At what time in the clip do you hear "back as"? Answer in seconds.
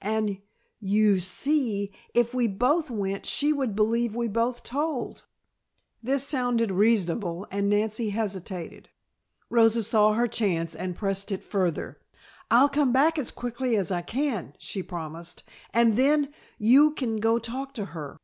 12.92-13.32